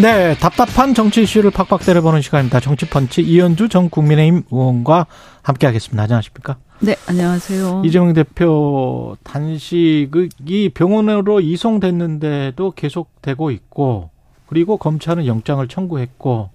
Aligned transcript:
네, 0.00 0.34
답답한 0.36 0.92
정치 0.92 1.22
이슈를 1.22 1.50
팍팍 1.50 1.80
때려보는 1.80 2.20
시간입니다. 2.20 2.60
정치펀치 2.60 3.22
이현주 3.22 3.70
전 3.70 3.88
국민의힘 3.88 4.42
의원과 4.50 5.06
함께하겠습니다. 5.42 6.02
안녕하십니까? 6.02 6.56
네, 6.80 6.96
안녕하세요. 7.08 7.82
이재명 7.84 8.12
대표 8.12 9.16
단식이 9.22 10.72
병원으로 10.74 11.40
이송됐는데도 11.40 12.72
계속되고 12.72 13.50
있고, 13.52 14.10
그리고 14.46 14.76
검찰은 14.76 15.24
영장을 15.26 15.66
청구했고, 15.66 16.50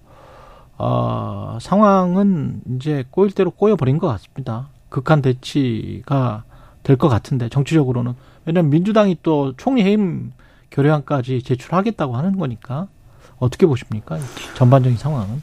어, 0.78 1.58
상황은 1.60 2.60
이제 2.76 3.04
꼬일 3.10 3.32
대로 3.32 3.50
꼬여버린 3.50 3.98
것 3.98 4.06
같습니다. 4.06 4.68
극한 4.88 5.20
대치가 5.20 6.44
될 6.84 6.96
것 6.96 7.08
같은데, 7.08 7.48
정치적으로는. 7.48 8.14
왜냐하면 8.44 8.70
민주당이 8.70 9.18
또 9.24 9.54
총리 9.56 9.82
해임 9.82 10.32
결의안까지 10.70 11.42
제출하겠다고 11.42 12.16
하는 12.16 12.38
거니까. 12.38 12.86
어떻게 13.42 13.66
보십니까? 13.66 14.18
전반적인 14.54 14.96
상황은? 14.96 15.42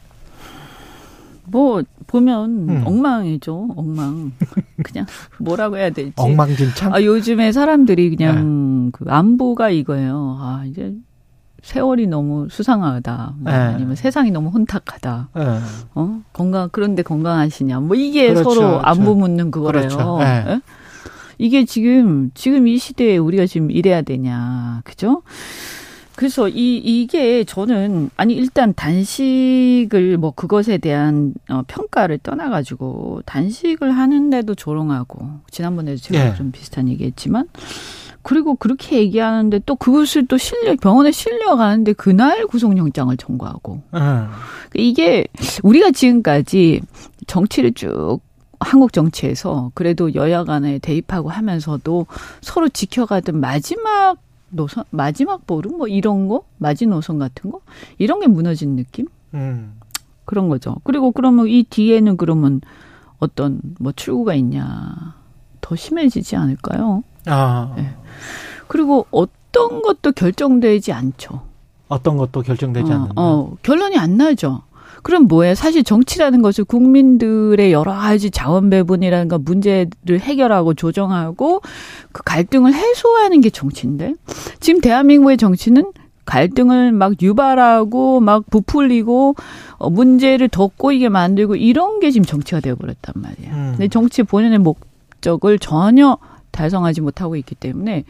뭐 1.46 1.84
보면 2.08 2.70
음. 2.70 2.84
엉망이죠. 2.86 3.70
엉망. 3.76 4.32
그냥 4.84 5.06
뭐라고 5.40 5.78
해야 5.78 5.90
될지. 5.90 6.14
엉망진창. 6.16 6.94
아 6.94 7.04
요즘에 7.04 7.52
사람들이 7.52 8.16
그냥 8.16 8.86
네. 8.86 8.92
그 8.94 9.06
안보가 9.10 9.70
이거예요. 9.72 10.38
아 10.40 10.64
이제 10.66 10.94
세월이 11.64 12.08
너무 12.08 12.48
수상하다. 12.50 13.34
뭐 13.40 13.52
네. 13.52 13.58
아니면 13.58 13.96
세상이 13.96 14.32
너무 14.32 14.50
혼탁하다. 14.50 15.30
네. 15.36 15.60
어 15.96 16.22
건강 16.32 16.70
그런데 16.72 17.04
건강하시냐. 17.04 17.82
뭐 17.82 17.98
이게 17.98 18.30
그렇죠, 18.30 18.50
서로 18.50 18.68
그렇죠. 18.68 18.82
안보 18.86 19.16
묻는 19.16 19.52
그거래요. 19.52 19.90
그렇죠. 19.90 20.20
네. 20.20 20.46
예? 20.48 20.62
이게 21.38 21.66
지금 21.66 22.32
지금 22.34 22.68
이 22.68 22.78
시대에 22.78 23.18
우리가 23.18 23.46
지금 23.46 23.72
이래야 23.72 24.04
되냐. 24.04 24.82
그죠? 24.86 25.24
그래서 26.20 26.50
이 26.50 26.76
이게 26.76 27.46
저는 27.46 28.10
아니 28.18 28.34
일단 28.34 28.74
단식을 28.74 30.18
뭐 30.18 30.32
그것에 30.32 30.78
대한 30.78 31.34
어, 31.50 31.62
평가를 31.66 32.18
떠나가지고 32.18 33.22
단식을 33.26 33.90
하는데도 33.92 34.54
조롱하고 34.56 35.26
지난번에도 35.50 35.98
제가 35.98 36.32
예. 36.32 36.36
좀 36.36 36.52
비슷한 36.52 36.90
얘기했지만 36.90 37.48
그리고 38.22 38.56
그렇게 38.56 38.98
얘기하는데 38.98 39.62
또 39.66 39.78
그것을 39.78 40.28
또 40.28 40.38
실려 40.38 40.76
병원에 40.76 41.12
실려 41.12 41.56
가는데 41.56 41.94
그날 41.94 42.46
구속영장을 42.48 43.16
청구하고 43.16 43.82
음. 43.94 44.28
이게 44.74 45.26
우리가 45.64 45.92
지금까지 45.92 46.82
정치를 47.28 47.72
쭉 47.76 48.20
한국 48.60 48.92
정치에서 48.92 49.72
그래도 49.74 50.14
여야 50.16 50.44
간에 50.44 50.80
대입하고 50.80 51.30
하면서도 51.30 52.08
서로 52.42 52.68
지켜가던 52.68 53.40
마지막 53.40 54.18
노선 54.50 54.84
마지막 54.90 55.46
보름 55.46 55.78
뭐 55.78 55.88
이런 55.88 56.28
거 56.28 56.44
마지노선 56.58 57.20
같은 57.20 57.52
거 57.52 57.62
이런 57.98 58.20
게 58.20 58.28
무너진 58.28 58.76
느낌 58.76 59.08
음. 59.34 59.80
그런 60.26 60.50
거죠. 60.50 60.76
그리고 60.84 61.12
그러면 61.12 61.48
이 61.48 61.64
뒤에는 61.64 62.18
그러면 62.18 62.62
어떤 63.20 63.62
뭐 63.80 63.92
출구가 63.92 64.34
있냐 64.36 65.16
더 65.62 65.76
심해지지 65.76 66.36
않을까요? 66.36 67.04
아. 67.26 67.74
네. 67.76 67.96
그리고 68.68 69.08
어떤 69.12 69.82
것도 69.82 70.12
결정되지 70.12 70.94
않죠. 70.94 71.42
어떤 71.88 72.18
것도 72.18 72.42
결정되지 72.42 72.92
어, 72.92 72.96
않는다. 72.96 73.14
어, 73.16 73.58
결론이 73.64 73.98
안 73.98 74.18
나죠. 74.18 74.62
그럼 75.04 75.28
뭐예요? 75.28 75.56
사실 75.56 75.84
정치라는 75.84 76.42
것을 76.42 76.64
국민들의 76.66 77.72
여러 77.72 77.94
가지 77.94 78.32
자원 78.32 78.70
배분이라는 78.70 79.28
거 79.28 79.38
문제를 79.38 80.20
해결하고 80.20 80.74
조정하고 80.74 81.62
그 82.12 82.24
갈등을 82.24 82.74
해소하는 82.74 83.42
게 83.42 83.50
정치인데 83.50 84.16
지금 84.60 84.82
대한민국의 84.82 85.38
정치는 85.38 85.92
갈등을 86.26 86.92
막 86.92 87.20
유발하고 87.22 88.20
막 88.20 88.44
부풀리고 88.52 89.36
어, 89.78 89.90
문제를 89.90 90.48
더 90.48 90.68
꼬이게 90.68 91.10
만들고 91.10 91.56
이런 91.56 92.00
게 92.00 92.12
지금 92.12 92.24
정치가 92.24 92.60
되어버렸단 92.60 93.16
말이에요. 93.16 93.52
음. 93.52 93.68
근데 93.72 93.88
정치 93.88 94.22
본연의 94.22 94.60
목적을 94.60 95.58
전혀 95.58 96.18
달성하지 96.52 97.02
못하고 97.02 97.36
있기 97.36 97.56
때문에 97.56 98.04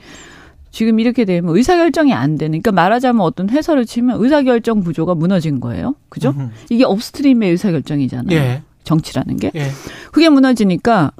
지금 0.71 0.99
이렇게 0.99 1.25
되면 1.25 1.55
의사결정이 1.55 2.13
안 2.13 2.37
되는, 2.37 2.61
그러니까 2.61 2.71
말하자면 2.71 3.21
어떤 3.21 3.49
회사를 3.49 3.85
치면 3.85 4.21
의사결정 4.23 4.81
구조가 4.81 5.15
무너진 5.15 5.59
거예요. 5.59 5.95
그죠? 6.09 6.29
음흠. 6.29 6.49
이게 6.69 6.83
업스트림의 6.83 7.51
의사결정이잖아요. 7.51 8.37
예. 8.37 8.61
정치라는 8.83 9.37
게. 9.37 9.51
예. 9.55 9.69
그게 10.11 10.29
무너지니까, 10.29 11.11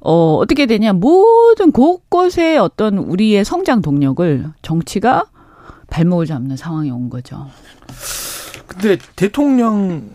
어, 0.00 0.36
어떻게 0.36 0.66
되냐. 0.66 0.92
모든 0.92 1.72
곳곳에 1.72 2.56
어떤 2.56 2.98
우리의 2.98 3.44
성장 3.44 3.82
동력을 3.82 4.44
정치가 4.62 5.26
발목을 5.88 6.26
잡는 6.26 6.56
상황이 6.56 6.90
온 6.90 7.10
거죠. 7.10 7.46
근데 8.66 8.96
대통령 9.16 10.08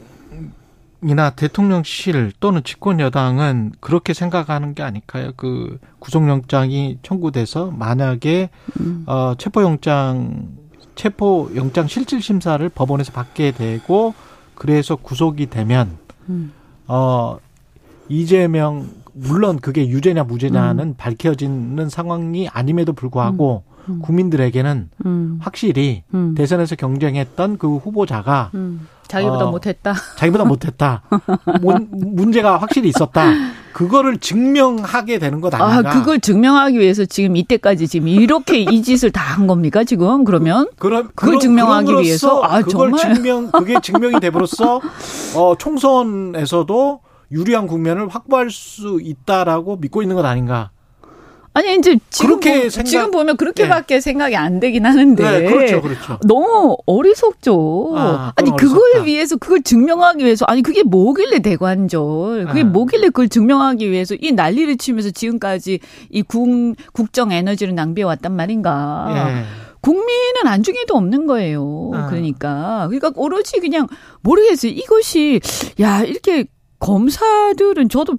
이나 1.07 1.29
대통령실 1.29 2.31
또는 2.39 2.63
집권 2.63 2.99
여당은 2.99 3.73
그렇게 3.79 4.13
생각하는 4.13 4.73
게 4.73 4.81
아닐까요? 4.81 5.33
그 5.37 5.77
구속영장이 5.99 6.97
청구돼서 7.03 7.69
만약에 7.69 8.49
음. 8.79 9.03
어 9.05 9.35
체포영장 9.37 10.47
체포영장 10.95 11.87
실질 11.87 12.23
심사를 12.23 12.67
법원에서 12.69 13.11
받게 13.11 13.51
되고 13.51 14.15
그래서 14.55 14.95
구속이 14.95 15.51
되면 15.51 15.97
음. 16.27 16.51
어 16.87 17.37
이재명 18.09 18.89
물론 19.13 19.59
그게 19.59 19.87
유죄냐 19.87 20.23
무죄냐는 20.23 20.87
음. 20.87 20.93
밝혀지는 20.97 21.87
상황이 21.87 22.49
아님에도 22.49 22.93
불구하고 22.93 23.63
음. 23.89 23.93
음. 23.95 23.99
국민들에게는 24.01 24.89
음. 25.05 25.39
확실히 25.41 26.03
음. 26.13 26.35
대선에서 26.35 26.75
경쟁했던 26.75 27.57
그 27.57 27.77
후보자가 27.77 28.51
음. 28.55 28.87
자기보다 29.07 29.45
어, 29.45 29.51
못했다. 29.51 29.93
자기보다 30.17 30.45
못했다. 30.45 31.03
문제가 31.91 32.57
확실히 32.57 32.89
있었다. 32.89 33.27
그거를 33.71 34.17
증명하게 34.17 35.19
되는 35.19 35.41
것 35.41 35.53
아닌가? 35.53 35.91
아, 35.91 35.93
그걸 35.93 36.19
증명하기 36.19 36.79
위해서 36.79 37.05
지금 37.05 37.35
이때까지 37.35 37.87
지금 37.87 38.07
이렇게 38.07 38.61
이 38.61 38.81
짓을 38.81 39.11
다 39.11 39.25
한 39.35 39.47
겁니까 39.47 39.83
지금 39.83 40.23
그러면? 40.23 40.69
그럼 40.77 41.09
그걸 41.13 41.31
그럼, 41.31 41.39
증명하기 41.41 41.91
위해서 41.91 42.41
아 42.41 42.61
그걸 42.61 42.91
정말 42.91 43.15
증명 43.15 43.51
그게 43.51 43.75
증명이 43.81 44.19
돼버렸어. 44.21 44.79
어 45.35 45.55
총선에서도 45.57 47.01
유리한 47.31 47.67
국면을 47.67 48.07
확보할 48.07 48.49
수 48.49 48.99
있다라고 49.01 49.77
믿고 49.77 50.01
있는 50.01 50.15
것 50.15 50.23
아닌가? 50.25 50.71
아니 51.55 51.73
이제 51.75 51.97
지금 52.09 52.41
보, 52.41 52.69
생각... 52.69 52.83
지금 52.83 53.11
보면 53.11 53.37
그렇게밖에 53.37 53.95
네. 53.95 54.01
생각이 54.01 54.35
안 54.35 54.59
되긴 54.59 54.85
하는데 54.85 55.23
네, 55.23 55.49
그렇죠, 55.49 55.81
그렇죠. 55.81 56.19
너무 56.27 56.77
어리석죠. 56.85 57.93
아, 57.95 58.33
니 58.43 58.51
그걸 58.51 58.77
어리석다. 58.77 59.03
위해서 59.05 59.37
그걸 59.37 59.63
증명하기 59.63 60.25
위해서 60.25 60.43
아니 60.49 60.61
그게 60.61 60.83
뭐길래 60.83 61.39
대관절 61.39 62.47
그게 62.47 62.61
아. 62.61 62.63
뭐길래 62.65 63.07
그걸 63.07 63.29
증명하기 63.29 63.89
위해서 63.89 64.15
이 64.19 64.33
난리를 64.33 64.75
치면서 64.75 65.11
지금까지 65.11 65.79
이 66.09 66.21
국, 66.23 66.75
국정 66.91 67.31
에너지를 67.31 67.73
낭비해 67.73 68.03
왔단 68.03 68.35
말인가. 68.35 69.07
예. 69.39 69.65
국민은 69.79 70.47
안중에도 70.47 70.95
없는 70.95 71.25
거예요. 71.25 71.91
아. 71.93 72.07
그러니까 72.07 72.87
그러니까 72.89 73.11
오로지 73.15 73.61
그냥 73.61 73.87
모르겠어요. 74.23 74.73
이것이 74.73 75.39
야 75.79 76.01
이렇게 76.01 76.47
검사들은 76.79 77.87
저도 77.87 78.15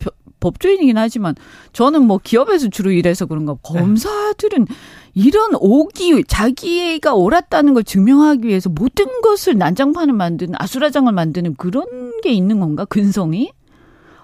법조인이긴 0.51 0.97
하지만 0.97 1.35
저는 1.73 2.03
뭐 2.03 2.19
기업에서 2.23 2.69
주로 2.69 2.91
일해서 2.91 3.27
그런가 3.27 3.55
네. 3.55 3.59
검사들은 3.63 4.67
이런 5.15 5.51
오기 5.59 6.25
자기가 6.29 7.15
옳았다는 7.15 7.75
걸 7.75 7.85
증명하기 7.85 8.47
위해서 8.47 8.69
모든 8.69 9.07
것을 9.23 9.57
난장판을 9.59 10.15
만드는 10.15 10.55
아수라장을 10.59 11.11
만드는 11.13 11.57
그런 11.57 12.21
게 12.23 12.31
있는 12.31 12.61
건가 12.61 12.85
근성이 12.85 13.51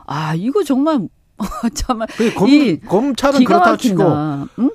아 0.06 0.34
이거 0.34 0.62
정말 0.62 1.08
정말 1.74 2.08
검, 2.36 2.48
이 2.48 2.78
검찰은 2.78 3.44
그렇다 3.44 3.76
치고 3.76 4.02
응? 4.58 4.70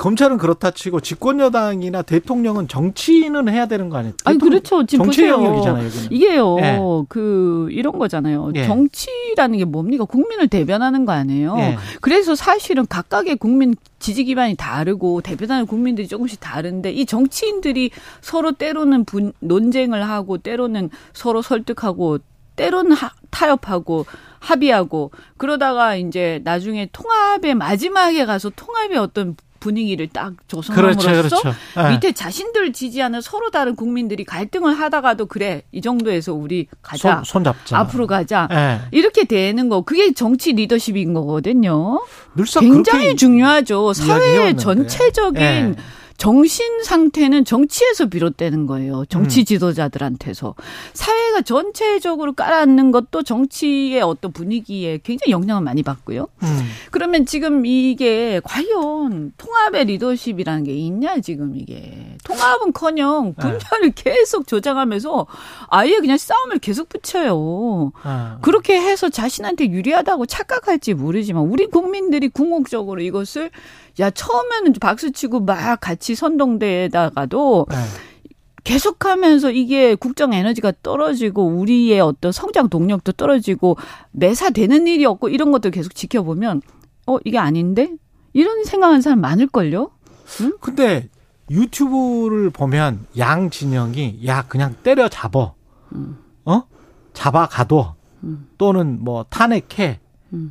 검찰은 0.00 0.38
그렇다 0.38 0.70
치고 0.70 1.00
집권 1.00 1.40
여당이나 1.40 2.00
대통령은 2.00 2.68
정치는 2.68 3.50
해야 3.50 3.66
되는 3.66 3.90
거 3.90 3.98
아니에요? 3.98 4.14
아니 4.24 4.38
그렇죠. 4.38 4.86
지금 4.86 5.04
정치 5.04 5.20
보세요. 5.20 5.34
영역이잖아요. 5.34 5.84
여기는. 5.84 6.06
이게요. 6.10 6.56
네. 6.56 6.78
그 7.10 7.68
이런 7.70 7.98
거잖아요. 7.98 8.50
네. 8.54 8.66
정치라는 8.66 9.58
게 9.58 9.66
뭡니까? 9.66 10.06
국민을 10.06 10.48
대변하는 10.48 11.04
거 11.04 11.12
아니에요. 11.12 11.54
네. 11.56 11.76
그래서 12.00 12.34
사실은 12.34 12.86
각각의 12.86 13.36
국민 13.36 13.74
지지 13.98 14.24
기반이 14.24 14.56
다르고 14.56 15.20
대변하는 15.20 15.66
국민들이 15.66 16.08
조금씩 16.08 16.40
다른데 16.40 16.92
이 16.92 17.04
정치인들이 17.04 17.90
서로 18.22 18.52
때로는 18.52 19.04
분, 19.04 19.34
논쟁을 19.40 20.08
하고 20.08 20.38
때로는 20.38 20.88
서로 21.12 21.42
설득하고 21.42 22.20
때로는 22.56 22.92
하, 22.92 23.10
타협하고 23.28 24.06
합의하고 24.38 25.10
그러다가 25.36 25.96
이제 25.96 26.40
나중에 26.42 26.88
통합의 26.90 27.54
마지막에 27.54 28.24
가서 28.24 28.48
통합의 28.48 28.96
어떤 28.96 29.36
분위기를 29.60 30.08
딱 30.08 30.32
조성함으로써 30.48 31.10
그렇죠, 31.10 31.28
그렇죠. 31.28 31.58
네. 31.76 31.90
밑에 31.92 32.12
자신들 32.12 32.72
지지하는 32.72 33.20
서로 33.20 33.50
다른 33.50 33.76
국민들이 33.76 34.24
갈등을 34.24 34.74
하다가도 34.74 35.26
그래 35.26 35.62
이 35.70 35.80
정도에서 35.80 36.34
우리 36.34 36.66
가자 36.82 37.22
손, 37.24 37.44
잡자 37.44 37.78
앞으로 37.78 38.06
가자 38.06 38.48
네. 38.50 38.80
이렇게 38.90 39.24
되는 39.24 39.68
거 39.68 39.82
그게 39.82 40.12
정치 40.12 40.52
리더십인 40.52 41.14
거거든요. 41.14 42.00
굉장히 42.58 43.14
중요하죠. 43.14 43.92
사회 43.92 44.56
전체적인 44.56 45.40
네. 45.40 45.76
정신 46.20 46.82
상태는 46.82 47.46
정치에서 47.46 48.10
비롯되는 48.10 48.66
거예요. 48.66 49.06
정치 49.08 49.40
음. 49.40 49.44
지도자들한테서. 49.46 50.54
사회가 50.92 51.40
전체적으로 51.40 52.34
깔아앉는 52.34 52.90
것도 52.90 53.22
정치의 53.22 54.02
어떤 54.02 54.30
분위기에 54.30 55.00
굉장히 55.02 55.32
영향을 55.32 55.62
많이 55.62 55.82
받고요. 55.82 56.28
음. 56.42 56.70
그러면 56.90 57.24
지금 57.24 57.64
이게 57.64 58.38
과연 58.44 59.32
통합의 59.38 59.86
리더십이라는 59.86 60.64
게 60.64 60.74
있냐, 60.74 61.20
지금 61.20 61.56
이게. 61.56 62.18
통합은 62.24 62.74
커녕 62.74 63.34
네. 63.38 63.40
분열을 63.40 63.92
네. 63.94 64.02
계속 64.12 64.46
조장하면서 64.46 65.26
아예 65.68 65.96
그냥 66.00 66.18
싸움을 66.18 66.58
계속 66.58 66.90
붙여요. 66.90 67.92
네. 68.04 68.10
그렇게 68.42 68.78
해서 68.78 69.08
자신한테 69.08 69.70
유리하다고 69.70 70.26
착각할지 70.26 70.92
모르지만 70.92 71.44
우리 71.44 71.66
국민들이 71.66 72.28
궁극적으로 72.28 73.00
이것을 73.00 73.50
야 73.98 74.10
처음에는 74.10 74.74
박수치고 74.80 75.40
막 75.40 75.80
같이 75.80 76.14
선동대에다가도 76.14 77.66
네. 77.68 77.76
계속하면서 78.64 79.52
이게 79.52 79.94
국정 79.94 80.32
에너지가 80.32 80.72
떨어지고 80.82 81.46
우리의 81.46 82.00
어떤 82.00 82.30
성장 82.30 82.68
동력도 82.68 83.12
떨어지고 83.12 83.76
매사되는 84.12 84.86
일이 84.86 85.04
없고 85.04 85.28
이런 85.28 85.50
것들 85.50 85.70
계속 85.70 85.94
지켜보면 85.94 86.62
어 87.06 87.18
이게 87.24 87.38
아닌데 87.38 87.90
이런 88.32 88.64
생각하는 88.64 89.00
사람 89.00 89.20
많을걸요. 89.20 89.90
응? 90.42 90.52
근데 90.60 91.08
유튜브를 91.50 92.50
보면 92.50 93.06
양 93.18 93.50
진영이 93.50 94.20
야 94.26 94.46
그냥 94.46 94.76
때려 94.82 95.08
잡어, 95.08 95.54
음. 95.92 96.18
어 96.44 96.62
잡아가도 97.12 97.94
음. 98.22 98.48
또는 98.56 98.98
뭐 99.02 99.24
탄핵해 99.28 99.98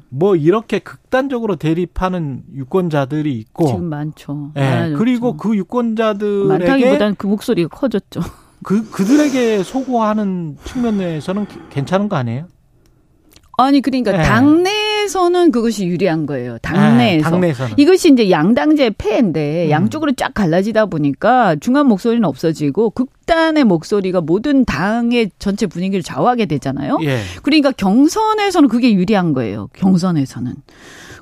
뭐 0.09 0.35
이렇게 0.35 0.79
극단적으로 0.79 1.55
대립하는 1.55 2.43
유권자들이 2.53 3.37
있고 3.39 3.67
지금 3.67 3.85
많죠. 3.85 4.51
예. 4.57 4.93
그리고 4.97 5.37
그 5.37 5.55
유권자들에게 5.55 6.47
많다기보다는 6.47 7.15
그 7.15 7.27
목소리가 7.27 7.69
커졌죠. 7.69 8.21
그 8.63 8.89
그들에게 8.89 9.63
소구하는 9.63 10.57
측면에서는 10.65 11.47
괜찮은 11.69 12.09
거 12.09 12.17
아니에요? 12.17 12.47
아니 13.57 13.81
그러니까 13.81 14.11
네. 14.11 14.23
당내 14.23 14.88
에서는 15.09 15.51
그것이 15.51 15.88
유리한 15.88 16.27
거예요. 16.27 16.59
당내에서. 16.59 17.29
네, 17.29 17.31
당내에서는. 17.31 17.73
이것이 17.77 18.13
이제 18.13 18.29
양당제 18.29 18.91
폐인데 18.91 19.65
음. 19.65 19.69
양쪽으로 19.71 20.11
쫙 20.11 20.35
갈라지다 20.35 20.85
보니까 20.85 21.56
중간 21.56 21.88
목소리는 21.88 22.23
없어지고 22.23 22.91
극단의 22.91 23.63
목소리가 23.63 24.21
모든 24.21 24.65
당의 24.65 25.31
전체 25.39 25.65
분위기를 25.65 26.03
좌우하게 26.03 26.45
되잖아요. 26.45 27.00
예. 27.01 27.21
그러니까 27.41 27.71
경선에서는 27.71 28.69
그게 28.69 28.94
유리한 28.94 29.33
거예요. 29.33 29.69
경선에서는. 29.73 30.53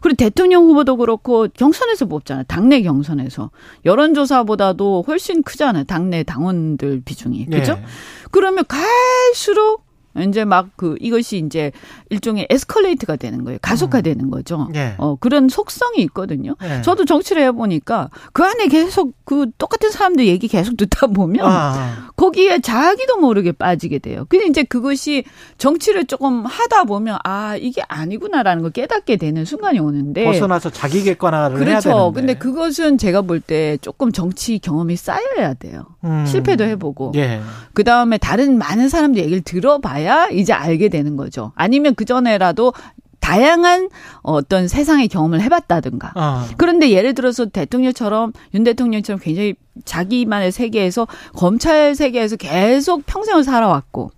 그리고 0.01 0.16
대통령 0.18 0.66
후보도 0.66 0.98
그렇고 0.98 1.48
경선에서 1.54 2.07
뽑잖아요. 2.07 2.44
당내 2.50 2.81
경선에서. 2.81 3.51
여론조사보다도 3.86 5.06
훨씬 5.07 5.44
크잖아요. 5.44 5.86
당내 5.86 6.24
당원들 6.24 7.04
비중이. 7.06 7.45
그죠? 7.45 7.74
예. 7.78 7.83
그러면 8.31 8.66
갈수록 8.68 9.88
이제 10.18 10.45
막 10.45 10.69
그 10.75 10.95
이것이 11.00 11.38
이제 11.45 11.72
일종의 12.09 12.48
에스컬레이트가 12.50 13.15
되는 13.15 13.44
거예요. 13.44 13.59
가속화되는 13.62 14.25
음. 14.25 14.31
거죠. 14.31 14.68
네. 14.71 14.95
어 14.98 15.15
그런 15.19 15.50
속성이 15.50 16.01
있거든요. 16.04 16.56
네. 16.62 16.81
저도 16.81 17.06
정치를 17.06 17.44
해 17.44 17.51
보니까 17.51 18.09
그 18.33 18.44
안에 18.44 18.68
계속 18.68 19.13
그 19.25 19.48
똑같은 19.57 19.92
사람들 19.92 20.25
얘기 20.27 20.48
계속 20.48 20.77
듣다 20.77 21.07
보면 21.07 21.45
아. 21.45 21.50
아. 21.51 22.07
거기에 22.15 22.59
자기도 22.59 23.18
모르게 23.18 23.51
빠지게 23.51 24.00
돼요. 24.00 24.25
근데 24.30 24.45
이제 24.48 24.63
그것이 24.63 25.24
정치를 25.57 26.06
조금 26.06 26.45
하다 26.45 26.86
보면 26.86 27.18
아 27.24 27.56
이게 27.57 27.81
아니구나라는 27.88 28.63
걸 28.63 28.71
깨닫게 28.71 29.18
되는 29.18 29.45
순간이 29.45 29.80
오는데 29.80 30.24
벗어나서 30.25 30.69
자기 30.71 31.04
객관화를 31.04 31.57
그렇죠. 31.57 31.89
해야 31.89 31.95
되는데. 32.00 32.19
근데 32.19 32.33
그것은 32.36 32.98
제가 32.98 33.21
볼 33.21 33.38
때 33.48 33.77
조금 33.81 34.12
정치 34.12 34.57
경험이 34.59 34.95
쌓여야 34.95 35.54
돼요. 35.54 35.86
음. 36.04 36.25
실패도 36.25 36.63
해보고 36.63 37.12
예. 37.15 37.39
그 37.74 37.83
다음에 37.83 38.18
다른 38.18 38.57
많은 38.57 38.89
사람들 38.89 39.21
얘기를 39.21 39.42
들어봐야. 39.42 40.27
이제 40.30 40.54
알게 40.54 40.89
되는 40.89 41.15
거죠. 41.15 41.51
아니면 41.56 41.94
그 41.98 42.06
전에라도 42.06 42.72
다양한 43.20 43.90
어떤 44.22 44.70
세상의 44.70 45.10
경험을 45.10 45.42
해봤다든가. 45.42 46.14
아. 46.16 46.48
그런데 46.56 46.92
예를 46.92 47.14
들어서 47.14 47.46
대통령처럼 47.46 48.32
윤 48.54 48.64
대통령처럼 48.64 49.20
굉장히 49.20 49.56
자기만의 49.84 50.54
세계에서 50.54 51.08
검찰 51.34 51.94
세계에서 51.94 52.38
계속 52.38 53.06
평생을 53.06 53.44
살아왔고 53.44 54.12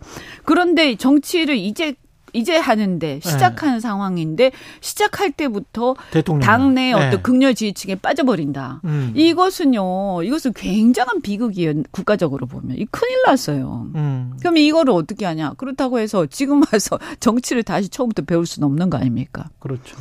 그런데 0.45 0.95
정치를 0.95 1.57
이제 1.57 1.95
이제 2.39 2.57
하는데 2.57 3.19
시작하는 3.21 3.75
네. 3.75 3.79
상황인데 3.79 4.51
시작할 4.81 5.31
때부터 5.31 5.95
대통령. 6.11 6.45
당내 6.45 6.93
어떤 6.93 7.09
네. 7.09 7.21
극렬 7.21 7.53
지지층에 7.53 7.95
빠져버린다. 7.95 8.81
음. 8.85 9.11
이것은요, 9.15 10.23
이것은 10.23 10.53
굉장한 10.53 11.21
비극이에요. 11.21 11.83
국가적으로 11.91 12.47
보면 12.47 12.77
이 12.77 12.85
큰일 12.85 13.21
났어요. 13.25 13.87
음. 13.95 14.33
그럼 14.39 14.57
이거를 14.57 14.93
어떻게 14.93 15.25
하냐? 15.25 15.53
그렇다고 15.53 15.99
해서 15.99 16.25
지금 16.25 16.61
와서 16.61 16.97
정치를 17.19 17.63
다시 17.63 17.89
처음부터 17.89 18.23
배울 18.23 18.45
수는 18.45 18.65
없는 18.67 18.89
거 18.89 18.97
아닙니까? 18.97 19.49
그렇죠. 19.59 19.97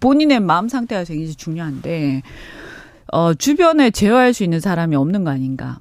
본인의 0.00 0.40
마음 0.40 0.68
상태가 0.68 1.04
굉장히 1.04 1.34
중요한데 1.34 2.22
어, 3.12 3.32
주변에 3.34 3.90
제어할 3.90 4.34
수 4.34 4.44
있는 4.44 4.60
사람이 4.60 4.94
없는 4.94 5.24
거 5.24 5.30
아닌가? 5.30 5.80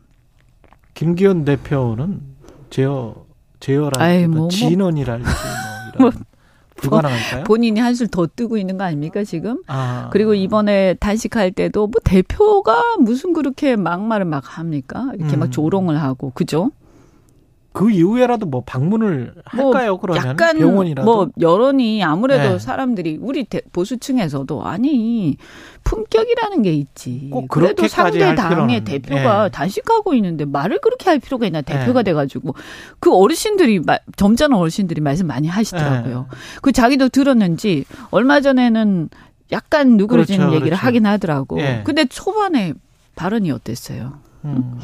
김기현 0.93 1.45
대표는 1.45 2.21
제어 2.69 3.27
제어라 3.59 4.27
뭐, 4.27 4.27
뭐, 4.27 4.49
진원이랄지 4.49 5.25
뭐. 6.01 6.11
뭐 6.11 6.21
불가능할까요? 6.77 7.43
본인이 7.45 7.79
한술 7.79 8.07
더 8.07 8.27
뜨고 8.27 8.57
있는 8.57 8.77
거 8.77 8.83
아닙니까 8.83 9.23
지금? 9.23 9.63
아. 9.65 10.09
그리고 10.11 10.35
이번에 10.35 10.93
단식할 10.99 11.51
때도 11.51 11.87
뭐 11.87 11.99
대표가 12.03 12.83
무슨 12.99 13.33
그렇게 13.33 13.75
막말을 13.75 14.25
막 14.25 14.59
합니까? 14.59 15.09
이렇게 15.17 15.35
음. 15.35 15.39
막 15.39 15.51
조롱을 15.51 15.99
하고 15.99 16.31
그죠? 16.35 16.71
그 17.77 17.91
이후에라도 17.91 18.47
뭐 18.47 18.63
방문을 18.65 19.35
뭐 19.53 19.65
할까요? 19.67 19.91
뭐 19.91 19.99
그러면 19.99 20.25
약간 20.25 20.57
병원이라도 20.57 21.05
뭐 21.05 21.29
여론이 21.39 22.03
아무래도 22.03 22.53
네. 22.53 22.59
사람들이 22.59 23.19
우리 23.21 23.45
보수층에서도 23.71 24.65
아니 24.65 25.37
품격이라는 25.83 26.63
게 26.63 26.73
있지. 26.73 27.29
꼭 27.31 27.47
그래도 27.47 27.87
상대 27.87 28.33
당의 28.33 28.83
대표가 28.83 29.43
네. 29.43 29.49
단식하고 29.51 30.15
있는데 30.15 30.45
말을 30.45 30.79
그렇게 30.79 31.11
할 31.11 31.19
필요가 31.19 31.45
있나 31.45 31.61
대표가 31.61 32.01
네. 32.01 32.05
돼가지고 32.05 32.55
그 32.99 33.13
어르신들이 33.13 33.81
점잖은 34.15 34.57
어르신들이 34.57 34.99
말씀 34.99 35.27
많이 35.27 35.47
하시더라고요. 35.47 36.27
네. 36.31 36.37
그 36.63 36.71
자기도 36.71 37.09
들었는지 37.09 37.85
얼마 38.09 38.41
전에는 38.41 39.09
약간 39.51 39.97
누그러지는 39.97 40.47
그렇죠, 40.47 40.55
얘기를 40.55 40.69
그렇죠. 40.77 40.87
하긴 40.87 41.05
하더라고. 41.05 41.61
예. 41.61 41.81
근데 41.85 42.05
초반에 42.05 42.73
발언이 43.15 43.51
어땠어요? 43.51 44.13
음. 44.45 44.79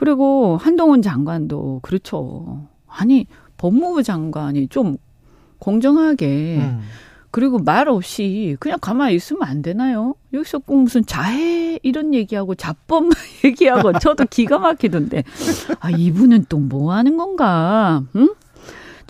그리고 0.00 0.56
한동훈 0.56 1.02
장관도 1.02 1.80
그렇죠. 1.82 2.66
아니 2.88 3.26
법무부 3.58 4.02
장관이 4.02 4.68
좀 4.68 4.96
공정하게 5.58 6.56
음. 6.62 6.80
그리고 7.30 7.58
말 7.58 7.86
없이 7.86 8.56
그냥 8.60 8.78
가만히 8.80 9.14
있으면 9.16 9.42
안 9.42 9.60
되나요? 9.60 10.14
여기서 10.32 10.60
꼭 10.60 10.84
무슨 10.84 11.04
자해 11.04 11.78
이런 11.82 12.14
얘기하고 12.14 12.54
자법 12.54 13.10
얘기하고 13.44 13.98
저도 13.98 14.24
기가 14.24 14.58
막히던데 14.58 15.22
아 15.80 15.90
이분은 15.90 16.46
또 16.48 16.58
뭐 16.60 16.94
하는 16.94 17.18
건가? 17.18 18.02
응? 18.16 18.30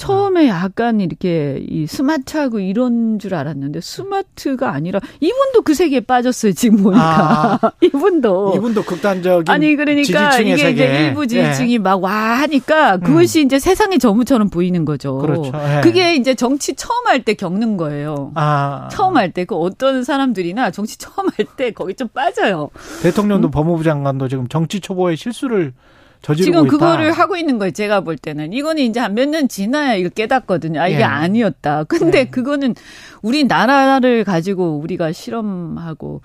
처음에 0.01 0.49
약간 0.49 1.01
이렇게 1.01 1.63
이 1.69 1.87
스마트하고 1.87 2.59
이런 2.59 3.19
줄 3.19 3.35
알았는데 3.35 3.81
스마트가 3.81 4.73
아니라 4.73 5.01
이분도 5.21 5.63
그 5.63 5.75
세계에 5.75 6.01
빠졌어요 6.01 6.53
지금 6.53 6.83
보니까 6.83 7.59
아, 7.63 7.73
이분도 7.83 8.55
이분도 8.57 8.83
극단적인 8.85 9.53
아니 9.53 9.77
그러니까 9.77 10.39
이게 10.39 10.57
세계. 10.57 10.71
이제 10.85 11.07
일부 11.07 11.27
지지층이 11.27 11.73
네. 11.73 11.79
막와 11.79 12.11
하니까 12.41 12.97
그것이 12.99 13.41
음. 13.43 13.47
이제 13.47 13.59
세상의 13.59 13.99
전무처럼 13.99 14.49
보이는 14.49 14.85
거죠. 14.85 15.19
그렇죠. 15.19 15.53
네. 15.53 15.81
그게 15.83 16.15
이제 16.17 16.35
정치 16.35 16.75
처음 16.75 17.07
할 17.07 17.21
때 17.23 17.35
겪는 17.35 17.77
거예요. 17.77 18.33
아. 18.35 18.89
처음 18.91 19.17
할 19.17 19.33
때 19.33 19.45
그 19.45 19.55
어떤 19.55 20.03
사람들이나 20.05 20.71
정치 20.71 20.97
처음 20.99 21.29
할 21.37 21.47
때 21.57 21.73
거기 21.73 21.95
좀 21.95 22.09
빠져요. 22.09 22.71
대통령도 23.03 23.49
음? 23.49 23.51
법무부 23.51 23.83
장관도 23.85 24.29
지금 24.29 24.49
정치 24.49 24.81
초보의 24.81 25.17
실수를 25.17 25.73
저 25.73 26.00
지금 26.37 26.67
있다. 26.67 26.71
그거를 26.71 27.13
하고 27.13 27.37
있는 27.37 27.59
거예요. 27.59 27.71
제가 27.73 28.01
볼 28.03 28.17
때는 28.17 28.53
이거는 28.53 28.83
이제 28.83 29.01
한 29.01 29.15
몇 29.15 29.29
년 29.29 29.49
지나야 29.49 29.95
이걸 29.95 30.11
깨닫거든요. 30.11 30.81
아 30.81 30.89
이게 30.89 31.01
예. 31.01 31.05
아니었다. 31.05 31.85
근데 31.85 32.19
예. 32.21 32.25
그거는 32.25 32.75
우리 33.23 33.45
나라를 33.45 34.25
가지고 34.25 34.79
우리가 34.79 35.13
실험하고 35.13 36.21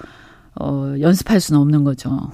어 0.60 0.96
연습할 1.00 1.40
수는 1.40 1.62
없는 1.62 1.84
거죠. 1.84 2.32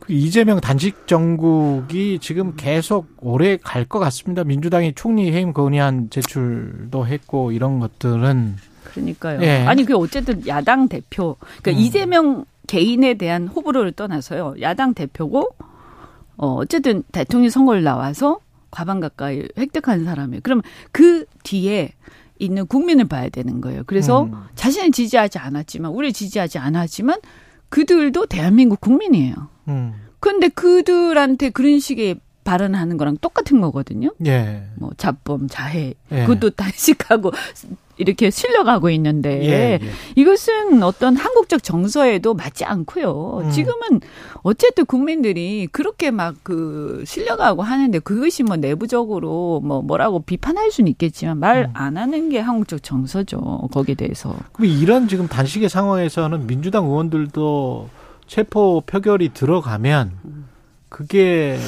그 0.00 0.12
이재명 0.12 0.60
단식 0.60 1.06
정국이 1.06 2.18
지금 2.20 2.54
계속 2.56 3.06
오래 3.20 3.56
갈 3.56 3.84
것 3.86 3.98
같습니다. 4.00 4.44
민주당이 4.44 4.92
총리 4.94 5.32
해임 5.32 5.52
건의안 5.52 6.10
제출도 6.10 7.06
했고 7.06 7.52
이런 7.52 7.78
것들은 7.80 8.56
그러니까요. 8.84 9.42
예. 9.42 9.64
아니 9.66 9.84
그 9.84 9.96
어쨌든 9.96 10.46
야당 10.46 10.88
대표 10.88 11.36
그러니까 11.62 11.70
음. 11.70 11.84
이재명 11.84 12.44
개인에 12.66 13.14
대한 13.14 13.46
호불호를 13.48 13.92
떠나서요. 13.92 14.54
야당 14.60 14.94
대표고 14.94 15.50
어 16.36 16.54
어쨌든 16.54 17.02
대통령 17.12 17.50
선거를 17.50 17.82
나와서 17.82 18.40
과반 18.70 19.00
가까이 19.00 19.46
획득한 19.56 20.04
사람이에요. 20.04 20.40
그럼 20.42 20.62
그 20.92 21.26
뒤에 21.44 21.92
있는 22.38 22.66
국민을 22.66 23.06
봐야 23.06 23.28
되는 23.28 23.60
거예요. 23.60 23.82
그래서 23.86 24.24
음. 24.24 24.44
자신은 24.56 24.92
지지하지 24.92 25.38
않았지만 25.38 25.92
우리 25.92 26.12
지지하지 26.12 26.58
않았지만 26.58 27.20
그들도 27.68 28.26
대한민국 28.26 28.80
국민이에요. 28.80 29.34
음. 29.68 29.94
근데 30.20 30.48
그들한테 30.48 31.50
그런 31.50 31.78
식의 31.78 32.16
발언하는 32.44 32.96
거랑 32.96 33.16
똑같은 33.20 33.60
거거든요. 33.60 34.10
예. 34.26 34.64
뭐 34.76 34.90
자범 34.96 35.48
자해 35.48 35.94
예. 36.12 36.20
그것도 36.26 36.50
단식하고 36.56 37.32
이렇게 37.96 38.30
실려가고 38.30 38.90
있는데 38.90 39.44
예, 39.44 39.50
예. 39.50 39.80
이것은 40.14 40.82
어떤 40.82 41.16
한국적 41.16 41.62
정서에도 41.62 42.34
맞지 42.34 42.64
않고요. 42.64 43.42
음. 43.44 43.50
지금은 43.50 44.00
어쨌든 44.42 44.84
국민들이 44.84 45.66
그렇게 45.72 46.10
막 46.10 46.34
그 46.42 47.02
실려가고 47.06 47.62
하는데 47.62 47.98
그것이 47.98 48.42
뭐 48.42 48.56
내부적으로 48.56 49.60
뭐 49.64 49.82
뭐라고 49.82 50.20
비판할 50.20 50.70
수는 50.70 50.90
있겠지만 50.92 51.38
말안 51.38 51.96
음. 51.96 51.96
하는 51.96 52.28
게 52.28 52.38
한국적 52.38 52.82
정서죠. 52.82 53.68
거기에 53.72 53.94
대해서. 53.94 54.36
그럼 54.52 54.70
이런 54.70 55.08
지금 55.08 55.26
단식의 55.26 55.68
상황에서는 55.68 56.46
민주당 56.46 56.84
의원들도 56.84 57.88
체포 58.26 58.82
표결이 58.82 59.30
들어가면 59.34 60.12
그게 60.88 61.58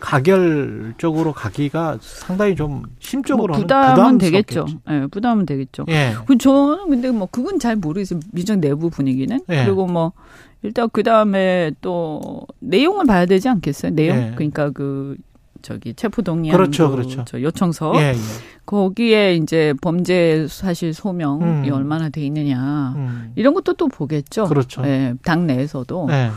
가결적으로 0.00 1.32
가기가 1.32 1.98
상당히 2.00 2.56
좀 2.56 2.82
심적으로 2.98 3.52
뭐 3.54 3.62
부담은 3.62 4.18
되겠죠. 4.18 4.66
예, 4.88 5.00
네, 5.00 5.06
부담은 5.06 5.46
되겠죠. 5.46 5.84
예. 5.88 6.14
그 6.26 6.36
저는 6.38 6.88
근데 6.88 7.10
뭐 7.10 7.28
그건 7.30 7.58
잘 7.58 7.76
모르겠어요. 7.76 8.20
민정 8.32 8.60
내부 8.60 8.90
분위기는. 8.90 9.38
예. 9.48 9.64
그리고 9.64 9.86
뭐 9.86 10.12
일단 10.62 10.88
그 10.92 11.02
다음에 11.02 11.72
또 11.80 12.46
내용을 12.60 13.06
봐야 13.06 13.26
되지 13.26 13.48
않겠어요? 13.48 13.92
내용 13.92 14.16
예. 14.16 14.32
그러니까 14.34 14.70
그 14.70 15.16
저기 15.62 15.94
체포동의안 15.94 16.56
그렇죠, 16.56 16.90
그렇죠. 16.90 17.24
저 17.26 17.40
요청서 17.40 17.92
예, 17.96 18.14
예. 18.14 18.14
거기에 18.64 19.34
이제 19.34 19.74
범죄 19.82 20.46
사실 20.48 20.94
소명이 20.94 21.68
음. 21.68 21.72
얼마나 21.72 22.08
돼 22.08 22.22
있느냐 22.22 22.94
음. 22.96 23.32
이런 23.36 23.52
것도 23.54 23.74
또 23.74 23.88
보겠죠. 23.88 24.46
그렇죠. 24.46 24.82
예, 24.86 25.14
당 25.22 25.46
내에서도. 25.46 26.08
예. 26.10 26.30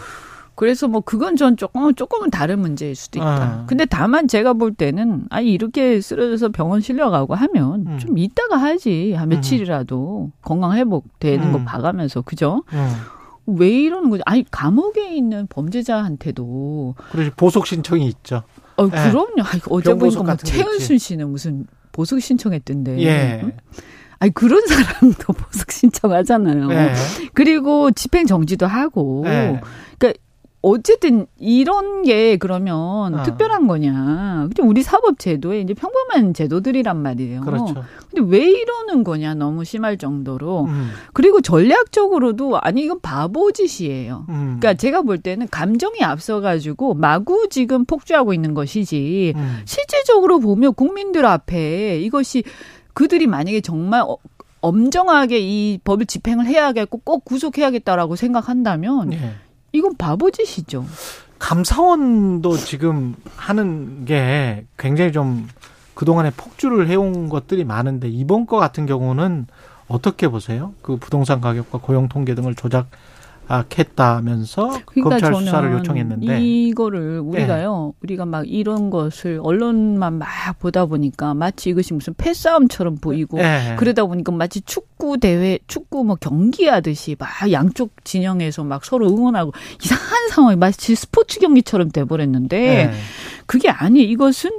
그래서 0.56 0.88
뭐 0.88 1.02
그건 1.02 1.36
전 1.36 1.58
조금 1.58 1.94
조금은 1.96 2.30
다른 2.30 2.60
문제일 2.60 2.96
수도 2.96 3.20
있다. 3.20 3.28
아. 3.28 3.66
근데 3.68 3.86
다만 3.86 4.28
제가 4.28 4.54
볼 4.54 4.74
때는 4.74 5.26
아니 5.30 5.52
이렇게 5.52 6.00
쓰러져서 6.00 6.50
병원 6.50 6.82
실려가고 6.82 7.34
하면 7.36 7.88
음. 7.88 8.00
좀 8.00 8.18
이따가 8.18 8.58
하지 8.58 9.14
한 9.14 9.30
며칠이라도 9.30 10.26
음. 10.28 10.32
건강 10.42 10.74
회복되는 10.74 11.48
음. 11.48 11.52
거 11.54 11.64
봐가면서 11.64 12.22
그죠? 12.22 12.64
음. 12.74 12.94
왜 13.46 13.70
이러는 13.70 14.10
거죠? 14.10 14.24
아니 14.26 14.46
감옥에 14.50 15.16
있는 15.16 15.48
범죄자한테도 15.48 16.96
그렇지 17.12 17.32
보석 17.36 17.68
신청이 17.68 18.06
있죠. 18.08 18.44
어, 18.78 18.86
예. 18.86 18.90
그럼요. 18.90 19.44
아니, 19.44 19.62
어제 19.70 19.94
보니까 19.94 20.24
뭐 20.24 20.36
최은순 20.36 20.98
씨는 20.98 21.30
무슨 21.30 21.66
보석 21.92 22.22
신청했던데. 22.22 23.00
예. 23.00 23.42
응? 23.44 23.52
아니 24.20 24.34
그런 24.34 24.66
사람도 24.66 25.34
보석 25.34 25.72
신청하잖아요. 25.72 26.72
예. 26.72 26.94
그리고 27.34 27.92
집행 27.92 28.26
정지도 28.26 28.66
하고. 28.66 29.24
예. 29.28 29.60
그러니까 30.00 30.23
어쨌든 30.66 31.28
이런 31.38 32.04
게 32.04 32.38
그러면 32.38 33.14
어. 33.14 33.24
특별한 33.24 33.68
거냐. 33.68 34.48
근데 34.48 34.64
우리 34.64 34.82
사법 34.82 35.20
제도에 35.20 35.60
이제 35.60 35.74
평범한 35.74 36.34
제도들이란 36.34 36.98
말이에요. 37.02 37.42
그렇죠. 37.42 37.84
근데 38.10 38.26
왜 38.26 38.50
이러는 38.50 39.04
거냐. 39.04 39.36
너무 39.36 39.66
심할 39.66 39.98
정도로. 39.98 40.64
음. 40.64 40.92
그리고 41.12 41.42
전략적으로도 41.42 42.62
아니 42.62 42.82
이건 42.82 43.02
바보짓이에요. 43.02 44.26
음. 44.30 44.58
그러니까 44.58 44.76
제가 44.76 45.02
볼 45.02 45.18
때는 45.18 45.50
감정이 45.50 46.02
앞서 46.02 46.40
가지고 46.40 46.94
마구 46.94 47.50
지금 47.50 47.84
폭주하고 47.84 48.34
있는 48.34 48.54
것이지. 48.54 49.34
음. 49.36 49.62
실질적으로 49.66 50.40
보면 50.40 50.76
국민들 50.76 51.26
앞에 51.26 52.00
이것이 52.00 52.44
그들이 52.94 53.28
만약에 53.28 53.60
정말 53.60 54.00
어, 54.02 54.16
엄정하게 54.62 55.40
이 55.42 55.80
법을 55.84 56.06
집행을 56.06 56.46
해야겠고 56.46 57.00
꼭 57.00 57.26
구속해야겠다라고 57.26 58.16
생각한다면 58.16 59.12
예. 59.12 59.34
이건 59.74 59.98
바보짓이죠. 59.98 60.86
감사원도 61.40 62.56
지금 62.58 63.16
하는 63.36 64.06
게 64.06 64.66
굉장히 64.78 65.12
좀 65.12 65.48
그동안에 65.94 66.32
폭주를 66.38 66.88
해온 66.88 67.28
것들이 67.28 67.66
많은데 67.66 68.08
이번 68.08 68.46
거 68.46 68.58
같은 68.58 68.86
경우는 68.86 69.48
어떻게 69.88 70.28
보세요? 70.30 70.74
그 70.82 70.98
부동산 70.98 71.42
가격과 71.42 71.80
고용 71.80 72.08
통계 72.08 72.36
등을 72.36 72.56
조작 72.56 72.88
아, 72.88 72.88
했다면서 73.50 74.80
그러니까 74.86 75.10
검찰 75.10 75.36
수사를 75.36 75.72
요청했는데 75.74 76.40
이거를 76.42 77.20
우리가요 77.20 77.94
네. 77.94 78.00
우리가 78.04 78.26
막 78.26 78.48
이런 78.48 78.90
것을 78.90 79.40
언론만 79.44 80.14
막 80.14 80.28
보다 80.60 80.86
보니까 80.86 81.34
마치 81.34 81.70
이것이 81.70 81.94
무슨 81.94 82.14
패싸움처럼 82.16 82.98
보이고 82.98 83.38
네. 83.38 83.76
그러다 83.78 84.06
보니까 84.06 84.32
마치 84.32 84.62
축구 84.62 85.18
대회 85.20 85.60
축구 85.68 86.04
뭐 86.04 86.16
경기하듯이 86.16 87.16
막 87.20 87.30
양쪽 87.52 87.92
진영에서 88.04 88.64
막 88.64 88.86
서로 88.86 89.08
응원하고 89.08 89.52
이상한 89.84 90.30
상황이 90.30 90.56
마치 90.56 90.96
스포츠 90.96 91.40
경기처럼 91.40 91.92
돼버렸는데 91.92 92.58
네. 92.58 92.92
그게 93.46 93.70
아니 93.70 94.04
이것은 94.04 94.52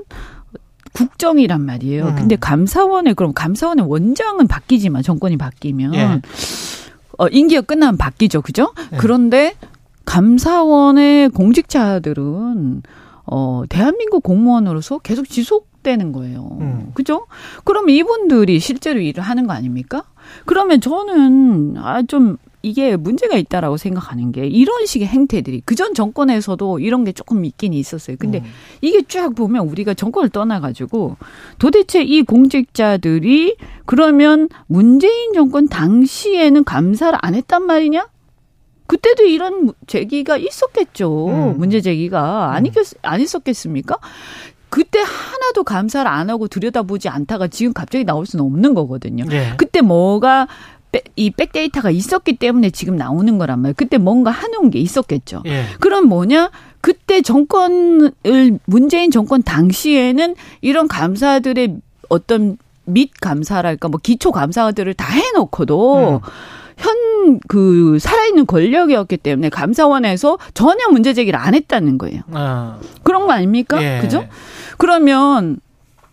국정이란 0.92 1.60
말이에요. 1.60 2.06
음. 2.06 2.14
근데 2.14 2.36
감사원에 2.36 3.14
그럼 3.14 3.32
감사원의 3.34 3.86
원장은 3.88 4.46
바뀌지만 4.46 5.02
정권이 5.02 5.36
바뀌면. 5.36 6.22
예. 7.20 7.24
어, 7.24 7.28
임기가 7.28 7.62
끝나면 7.62 7.96
바뀌죠. 7.96 8.42
그죠? 8.42 8.72
네. 8.90 8.98
그런데 8.98 9.54
감사원의 10.04 11.30
공직자들은 11.30 12.82
어, 13.26 13.62
대한민국 13.68 14.22
공무원으로서 14.22 14.98
계속 14.98 15.28
지속되는 15.28 16.12
거예요. 16.12 16.58
음. 16.60 16.90
그죠? 16.94 17.26
그럼 17.64 17.88
이분들이 17.88 18.58
실제로 18.60 19.00
일을 19.00 19.22
하는 19.22 19.46
거 19.46 19.52
아닙니까? 19.54 20.04
그러면 20.44 20.80
저는 20.80 21.76
아, 21.78 22.02
좀 22.02 22.36
이게 22.64 22.96
문제가 22.96 23.36
있다라고 23.36 23.76
생각하는 23.76 24.32
게 24.32 24.46
이런 24.46 24.86
식의 24.86 25.06
행태들이 25.06 25.62
그전 25.64 25.94
정권에서도 25.94 26.80
이런 26.80 27.04
게 27.04 27.12
조금 27.12 27.44
있긴 27.44 27.74
있었어요. 27.74 28.16
근데 28.18 28.38
음. 28.38 28.44
이게 28.80 29.02
쫙 29.02 29.34
보면 29.34 29.68
우리가 29.68 29.94
정권을 29.94 30.30
떠나가지고 30.30 31.16
도대체 31.58 32.02
이 32.02 32.22
공직자들이 32.22 33.56
그러면 33.84 34.48
문재인 34.66 35.34
정권 35.34 35.68
당시에는 35.68 36.64
감사를 36.64 37.18
안 37.20 37.34
했단 37.34 37.64
말이냐? 37.64 38.08
그때도 38.86 39.24
이런 39.24 39.72
제기가 39.86 40.36
있었겠죠. 40.36 41.28
음. 41.28 41.58
문제 41.58 41.80
제기가 41.80 42.50
음. 42.50 42.54
아니, 42.54 42.72
안 43.02 43.20
있었겠습니까? 43.20 43.98
그때 44.74 44.98
하나도 44.98 45.62
감사를 45.62 46.10
안 46.10 46.30
하고 46.30 46.48
들여다보지 46.48 47.08
않다가 47.08 47.46
지금 47.46 47.72
갑자기 47.72 48.04
나올 48.04 48.26
수는 48.26 48.44
없는 48.44 48.74
거거든요. 48.74 49.24
네. 49.24 49.54
그때 49.56 49.82
뭐가 49.82 50.48
이 51.16 51.30
백데이터가 51.30 51.90
있었기 51.90 52.36
때문에 52.36 52.70
지금 52.70 52.96
나오는 52.96 53.38
거란 53.38 53.60
말이에요. 53.60 53.74
그때 53.76 53.98
뭔가 53.98 54.30
하는 54.30 54.70
게 54.70 54.78
있었겠죠. 54.78 55.42
예. 55.46 55.64
그럼 55.80 56.06
뭐냐? 56.08 56.50
그때 56.80 57.22
정권을 57.22 58.12
문재인 58.66 59.10
정권 59.10 59.42
당시에는 59.42 60.34
이런 60.60 60.88
감사들의 60.88 61.76
어떤 62.08 62.58
및 62.84 63.10
감사랄까 63.20 63.88
뭐 63.88 63.98
기초 64.02 64.30
감사들을 64.32 64.92
다 64.94 65.06
해놓고도 65.10 66.20
음. 66.22 66.30
현그 66.76 67.98
살아있는 68.00 68.46
권력이었기 68.46 69.16
때문에 69.18 69.48
감사원에서 69.48 70.38
전혀 70.54 70.88
문제 70.90 71.14
제기를 71.14 71.38
안 71.38 71.54
했다는 71.54 71.98
거예요. 71.98 72.22
아. 72.32 72.78
그런 73.02 73.26
거 73.26 73.32
아닙니까? 73.32 73.82
예. 73.82 74.00
그죠? 74.00 74.26
그러면 74.76 75.58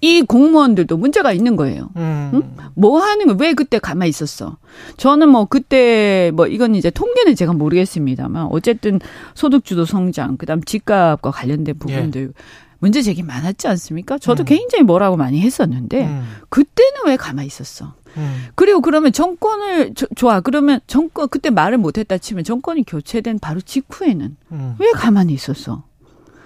이 0.01 0.23
공무원들도 0.23 0.97
문제가 0.97 1.31
있는 1.31 1.55
거예요. 1.55 1.89
음. 1.95 2.31
응? 2.33 2.55
뭐 2.73 2.99
하는 2.99 3.27
거, 3.27 3.35
왜 3.39 3.53
그때 3.53 3.77
가만히 3.77 4.09
있었어? 4.09 4.57
저는 4.97 5.29
뭐 5.29 5.45
그때 5.45 6.31
뭐 6.33 6.47
이건 6.47 6.73
이제 6.73 6.89
통계는 6.89 7.35
제가 7.35 7.53
모르겠습니다만 7.53 8.47
어쨌든 8.51 8.99
소득주도 9.35 9.85
성장, 9.85 10.37
그 10.37 10.47
다음 10.47 10.63
집값과 10.63 11.29
관련된 11.29 11.77
부분들 11.77 12.21
예. 12.21 12.41
문제 12.79 13.03
제기 13.03 13.21
많았지 13.21 13.67
않습니까? 13.67 14.17
저도 14.17 14.43
음. 14.43 14.45
굉장히 14.45 14.83
뭐라고 14.83 15.17
많이 15.17 15.39
했었는데 15.39 16.03
음. 16.03 16.27
그때는 16.49 17.01
왜 17.05 17.15
가만히 17.15 17.45
있었어? 17.45 17.93
음. 18.17 18.47
그리고 18.55 18.81
그러면 18.81 19.11
정권을 19.13 19.93
저, 19.93 20.07
좋아 20.15 20.41
그러면 20.41 20.79
정권 20.87 21.29
그때 21.29 21.51
말을 21.51 21.77
못했다 21.77 22.17
치면 22.17 22.43
정권이 22.43 22.83
교체된 22.87 23.37
바로 23.37 23.61
직후에는 23.61 24.35
음. 24.51 24.75
왜 24.79 24.91
가만히 24.93 25.33
있었어? 25.33 25.83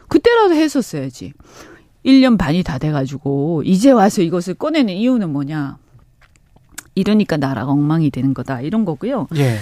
그때라도 0.10 0.56
했었어야지. 0.56 1.34
1년 2.06 2.38
반이 2.38 2.64
다 2.64 2.78
돼가지고 2.78 3.64
이제 3.66 3.92
와서 3.92 4.22
이것을 4.22 4.54
꺼내는 4.54 4.94
이유는 4.94 5.32
뭐냐? 5.32 5.78
이러니까 6.94 7.38
나라가 7.38 7.72
엉망이 7.72 8.10
되는 8.10 8.34
거다 8.34 8.62
이런 8.62 8.86
거고요. 8.86 9.28
예. 9.36 9.58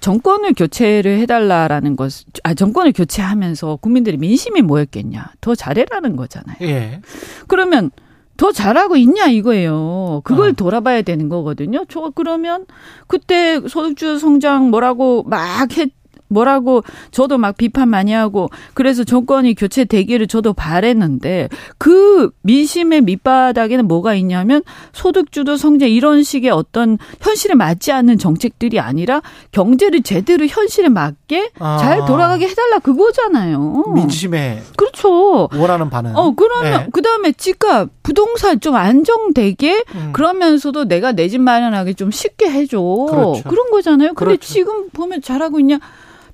정권을 0.00 0.52
교체를 0.52 1.18
해달라라는 1.20 1.96
것, 1.96 2.12
아, 2.42 2.52
정권을 2.52 2.92
교체하면서 2.92 3.76
국민들이 3.76 4.18
민심이 4.18 4.60
뭐였겠냐. 4.60 5.32
더 5.40 5.54
잘해라는 5.54 6.16
거잖아요. 6.16 6.56
예. 6.60 7.00
그러면 7.48 7.90
더 8.36 8.52
잘하고 8.52 8.96
있냐 8.96 9.26
이거예요. 9.26 10.20
그걸 10.24 10.50
어. 10.50 10.52
돌아봐야 10.52 11.02
되는 11.02 11.28
거거든요. 11.28 11.84
저 11.88 12.10
그러면 12.14 12.66
그때 13.06 13.60
소득주 13.66 14.18
성장 14.18 14.70
뭐라고 14.70 15.22
막 15.22 15.76
했, 15.78 15.90
뭐라고 16.28 16.82
저도 17.10 17.36
막 17.38 17.56
비판 17.56 17.88
많이 17.88 18.12
하고 18.12 18.48
그래서 18.72 19.04
정권이 19.04 19.54
교체되기를 19.54 20.26
저도 20.26 20.52
바랬는데 20.54 21.48
그 21.78 22.30
민심의 22.42 23.02
밑바닥에는 23.02 23.86
뭐가 23.86 24.14
있냐면 24.14 24.62
소득주도 24.92 25.56
성장 25.56 25.90
이런 25.90 26.22
식의 26.22 26.50
어떤 26.50 26.98
현실에 27.20 27.54
맞지 27.54 27.92
않는 27.92 28.18
정책들이 28.18 28.80
아니라 28.80 29.20
경제를 29.52 30.02
제대로 30.02 30.46
현실에 30.46 30.88
맞게 30.88 31.50
아. 31.58 31.76
잘 31.78 32.04
돌아가게 32.06 32.48
해달라 32.48 32.78
그거잖아요. 32.78 33.92
민심에 33.94 34.62
그렇죠. 34.76 35.48
원하는 35.54 35.90
반응. 35.90 36.12
어 36.16 36.34
그러면 36.34 36.80
네. 36.84 36.88
그 36.92 37.02
다음에 37.02 37.32
집값 37.32 37.90
부동산 38.02 38.60
좀 38.60 38.74
안정되게 38.76 39.84
음. 39.94 40.10
그러면서도 40.12 40.84
내가 40.88 41.12
내 41.12 41.24
집 41.34 41.40
마련하기 41.40 41.94
좀 41.96 42.10
쉽게 42.12 42.48
해줘. 42.48 42.78
그렇죠. 43.10 43.42
그런 43.48 43.70
거잖아요. 43.72 44.14
근데 44.14 44.36
그렇죠. 44.36 44.46
지금 44.46 44.88
보면 44.90 45.20
잘하고 45.20 45.58
있냐? 45.58 45.80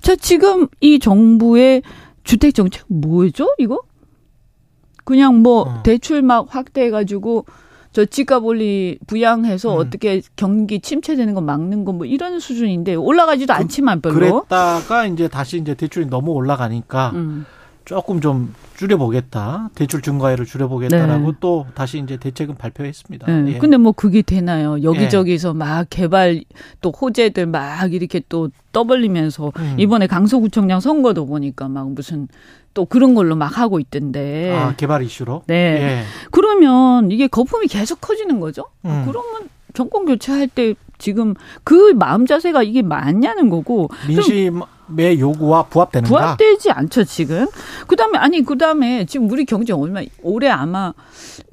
자, 0.01 0.15
지금 0.15 0.67
이 0.79 0.99
정부의 0.99 1.83
주택 2.23 2.53
정책 2.53 2.85
뭐죠, 2.87 3.47
이거? 3.57 3.81
그냥 5.03 5.41
뭐 5.41 5.61
어. 5.61 5.83
대출 5.83 6.21
막 6.21 6.47
확대해 6.49 6.89
가지고 6.89 7.45
저 7.91 8.05
집값 8.05 8.45
올리 8.45 8.97
부양해서 9.07 9.73
음. 9.75 9.79
어떻게 9.79 10.21
경기 10.35 10.79
침체되는 10.79 11.33
거 11.33 11.41
막는 11.41 11.83
거 11.83 11.91
뭐 11.91 12.05
이런 12.05 12.39
수준인데 12.39 12.95
올라가지도 12.95 13.53
그, 13.53 13.59
않지만 13.59 14.01
별로. 14.01 14.15
그랬다가 14.15 15.05
이제 15.07 15.27
다시 15.27 15.57
이제 15.57 15.73
대출이 15.73 16.05
너무 16.05 16.31
올라가니까 16.31 17.11
음. 17.15 17.45
조금 17.91 18.21
좀 18.21 18.55
줄여보겠다. 18.77 19.71
대출 19.75 20.01
증가율을 20.01 20.45
줄여보겠다라고 20.45 21.31
네. 21.33 21.37
또 21.41 21.65
다시 21.75 21.99
이제 21.99 22.15
대책은 22.15 22.55
발표했습니다. 22.55 23.27
네. 23.29 23.55
예. 23.55 23.57
근데 23.57 23.75
뭐 23.75 23.91
그게 23.91 24.21
되나요? 24.21 24.81
여기저기서 24.81 25.49
예. 25.49 25.53
막 25.53 25.87
개발 25.89 26.41
또 26.79 26.91
호재들 26.91 27.47
막 27.47 27.93
이렇게 27.93 28.21
또 28.29 28.49
떠벌리면서 28.71 29.51
음. 29.57 29.75
이번에 29.77 30.07
강서구청장 30.07 30.79
선거도 30.79 31.25
보니까 31.25 31.67
막 31.67 31.91
무슨 31.91 32.29
또 32.73 32.85
그런 32.85 33.13
걸로 33.13 33.35
막 33.35 33.57
하고 33.57 33.77
있던데. 33.81 34.55
아, 34.55 34.73
개발 34.77 35.03
이슈로? 35.03 35.43
네. 35.47 35.55
예. 35.55 36.03
그러면 36.31 37.11
이게 37.11 37.27
거품이 37.27 37.67
계속 37.67 37.99
커지는 37.99 38.39
거죠? 38.39 38.67
음. 38.85 39.03
그러면 39.05 39.49
정권 39.73 40.05
교체할 40.05 40.47
때 40.47 40.75
지금 40.97 41.33
그 41.65 41.91
마음 41.93 42.25
자세가 42.25 42.63
이게 42.63 42.83
맞냐는 42.83 43.49
거고. 43.49 43.89
민심 44.07 44.61
의 44.97 45.19
요구와 45.19 45.63
부합되는가? 45.63 46.09
부합되지 46.09 46.71
않죠, 46.71 47.03
지금. 47.03 47.47
그 47.87 47.95
다음에, 47.95 48.17
아니, 48.17 48.43
그 48.43 48.57
다음에 48.57 49.05
지금 49.05 49.29
우리 49.29 49.45
경제 49.45 49.73
얼마, 49.73 50.01
올해 50.21 50.49
아마 50.49 50.93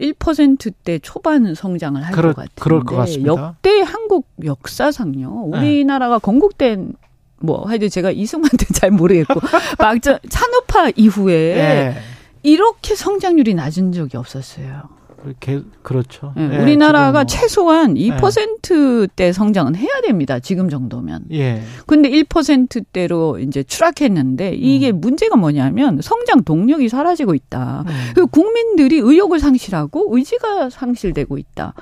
1%대 0.00 0.98
초반 1.00 1.54
성장을 1.54 2.00
할것 2.00 2.16
그럴, 2.16 2.34
같은데. 2.34 2.52
그럴 2.60 2.84
것 2.84 2.96
같습니다. 2.96 3.30
역대 3.30 3.80
한국 3.80 4.26
역사상요. 4.44 5.48
네. 5.52 5.58
우리나라가 5.58 6.18
네. 6.18 6.20
건국된 6.22 6.94
뭐 7.40 7.66
하여튼 7.68 7.88
제가 7.88 8.10
이승만한테 8.10 8.66
잘 8.74 8.90
모르겠고 8.90 9.40
막저 9.78 10.18
산업화 10.28 10.90
이후에 10.96 11.54
네. 11.54 11.98
이렇게 12.42 12.94
성장률이 12.94 13.54
낮은 13.54 13.92
적이 13.92 14.16
없었어요. 14.16 14.97
게, 15.40 15.60
그렇죠. 15.82 16.32
네, 16.36 16.50
예, 16.52 16.58
우리나라가 16.58 17.20
뭐. 17.20 17.26
최소한 17.26 17.94
2%대 17.94 19.26
예. 19.26 19.32
성장은 19.32 19.76
해야 19.76 20.00
됩니다. 20.02 20.38
지금 20.38 20.68
정도면. 20.68 21.24
예. 21.32 21.62
근데 21.86 22.10
1%대로 22.10 23.38
이제 23.38 23.62
추락했는데 23.62 24.54
이게 24.54 24.90
음. 24.90 25.00
문제가 25.00 25.36
뭐냐면 25.36 26.00
성장 26.02 26.44
동력이 26.44 26.88
사라지고 26.88 27.34
있다. 27.34 27.84
음. 27.86 28.12
그 28.14 28.26
국민들이 28.26 28.98
의욕을 28.98 29.38
상실하고 29.38 30.16
의지가 30.16 30.70
상실되고 30.70 31.38
있다. 31.38 31.74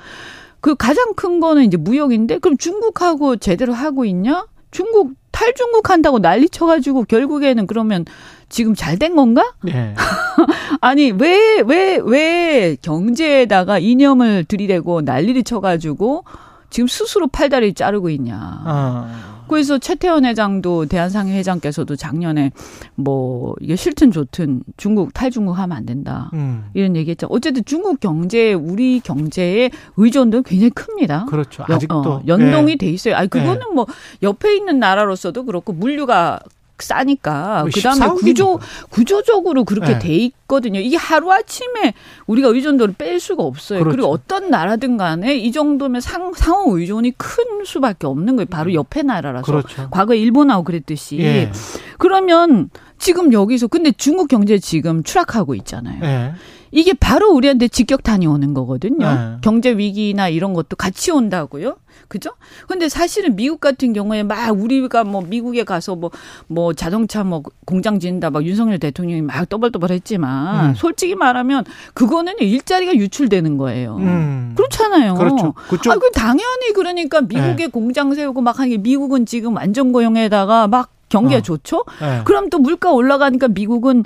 그 0.61 0.75
가장 0.75 1.13
큰 1.15 1.39
거는 1.39 1.63
이제 1.63 1.77
무역인데 1.77 2.39
그럼 2.39 2.57
중국하고 2.57 3.37
제대로 3.37 3.73
하고 3.73 4.05
있냐? 4.05 4.45
중국 4.71 5.13
탈중국 5.31 5.89
한다고 5.89 6.19
난리 6.19 6.49
쳐가지고 6.49 7.03
결국에는 7.03 7.67
그러면 7.67 8.05
지금 8.49 8.73
잘 8.75 8.97
된 8.97 9.15
건가? 9.15 9.43
네. 9.63 9.93
아니 10.81 11.11
왜 11.11 11.61
왜 11.61 11.97
왜 12.03 12.77
경제에다가 12.81 13.79
이념을 13.79 14.45
들이대고 14.45 15.01
난리를 15.01 15.43
쳐가지고 15.43 16.23
지금 16.69 16.87
스스로 16.87 17.27
팔다리 17.27 17.73
자르고 17.73 18.09
있냐. 18.11 18.37
아. 18.39 19.33
그래서 19.47 19.77
최태원 19.77 20.25
회장도 20.25 20.87
대한상회 20.87 21.37
회장께서도 21.37 21.95
작년에 21.95 22.51
뭐 22.95 23.55
이게 23.61 23.77
싫든 23.77 24.11
좋든 24.11 24.63
중국 24.75 25.13
탈중국 25.13 25.57
하면 25.57 25.77
안 25.77 25.85
된다. 25.85 26.29
음. 26.33 26.65
이런 26.73 26.97
얘기했죠. 26.97 27.27
어쨌든 27.29 27.63
중국 27.63 28.01
경제 28.01 28.51
우리 28.51 28.99
경제의 28.99 29.71
의존도는 29.95 30.43
굉장히 30.43 30.69
큽니다. 30.71 31.25
그렇죠. 31.29 31.63
아직도 31.65 31.95
어, 31.95 32.21
연동이 32.27 32.73
네. 32.73 32.85
돼 32.87 32.91
있어요. 32.91 33.15
아니 33.15 33.29
그거는 33.29 33.59
네. 33.69 33.73
뭐 33.73 33.85
옆에 34.21 34.53
있는 34.57 34.79
나라로서도 34.79 35.45
그렇고 35.45 35.71
물류가 35.71 36.41
싸니까 36.83 37.61
뭐 37.61 37.71
그다음에 37.73 38.07
구조 38.19 38.59
구조적으로 38.89 39.63
그렇게 39.63 39.93
네. 39.93 39.99
돼 39.99 40.15
있거든요. 40.15 40.79
이게 40.79 40.97
하루 40.97 41.31
아침에 41.31 41.93
우리가 42.27 42.49
의존도를 42.49 42.95
뺄 42.97 43.19
수가 43.19 43.43
없어요. 43.43 43.79
그렇죠. 43.79 43.95
그리고 43.95 44.09
어떤 44.09 44.49
나라든 44.49 44.97
간에 44.97 45.35
이 45.35 45.51
정도면 45.51 46.01
상 46.01 46.33
상호 46.33 46.77
의존이 46.77 47.13
큰 47.17 47.65
수밖에 47.65 48.07
없는 48.07 48.35
거예요. 48.35 48.47
바로 48.47 48.73
옆에 48.73 49.01
나라라서. 49.01 49.45
그렇죠. 49.45 49.89
과거 49.89 50.13
일본하고 50.13 50.63
그랬듯이. 50.63 51.19
예. 51.19 51.51
그러면 51.97 52.69
지금 52.97 53.33
여기서 53.33 53.67
근데 53.67 53.91
중국 53.91 54.27
경제 54.27 54.57
지금 54.59 55.03
추락하고 55.03 55.55
있잖아요. 55.55 56.03
예. 56.03 56.33
이게 56.71 56.93
바로 56.93 57.31
우리한테 57.31 57.67
직격탄이 57.67 58.27
오는 58.27 58.53
거거든요. 58.53 59.05
네. 59.05 59.37
경제 59.41 59.71
위기나 59.71 60.29
이런 60.29 60.53
것도 60.53 60.75
같이 60.75 61.11
온다고요. 61.11 61.77
그죠? 62.07 62.31
근데 62.67 62.87
사실은 62.89 63.35
미국 63.35 63.59
같은 63.59 63.91
경우에 63.91 64.23
막 64.23 64.51
우리가 64.51 65.03
뭐 65.03 65.21
미국에 65.21 65.63
가서 65.63 65.95
뭐, 65.95 66.11
뭐 66.47 66.73
자동차 66.73 67.23
뭐 67.23 67.41
공장 67.65 67.99
짓는다 67.99 68.29
막 68.29 68.45
윤석열 68.45 68.79
대통령이 68.79 69.21
막 69.21 69.49
떠벌떠벌 69.49 69.91
했지만 69.91 70.69
음. 70.69 70.75
솔직히 70.75 71.15
말하면 71.15 71.65
그거는 71.93 72.35
일자리가 72.39 72.95
유출되는 72.95 73.57
거예요. 73.57 73.97
음. 73.97 74.53
그렇잖아요. 74.55 75.15
그렇죠. 75.15 75.53
그쪽. 75.69 75.91
아, 75.91 75.97
그 75.97 76.11
당연히 76.11 76.71
그러니까 76.73 77.21
미국에 77.21 77.65
네. 77.65 77.67
공장 77.67 78.13
세우고 78.13 78.41
막 78.41 78.59
하는 78.59 78.69
게 78.69 78.77
미국은 78.77 79.25
지금 79.25 79.55
완전 79.55 79.91
고용에다가 79.91 80.67
막 80.67 80.91
경기가 81.09 81.39
어. 81.39 81.41
좋죠? 81.41 81.83
네. 81.99 82.21
그럼 82.25 82.49
또 82.49 82.59
물가 82.59 82.91
올라가니까 82.91 83.49
미국은 83.49 84.03